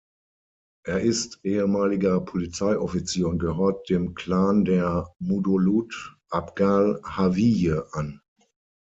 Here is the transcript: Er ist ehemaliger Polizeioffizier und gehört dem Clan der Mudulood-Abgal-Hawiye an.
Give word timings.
Er 0.83 1.01
ist 1.01 1.39
ehemaliger 1.43 2.21
Polizeioffizier 2.21 3.27
und 3.27 3.37
gehört 3.37 3.87
dem 3.91 4.15
Clan 4.15 4.65
der 4.65 5.07
Mudulood-Abgal-Hawiye 5.19 7.83
an. 7.91 8.19